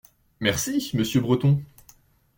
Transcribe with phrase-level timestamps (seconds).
[0.39, 1.61] Merci, monsieur Breton.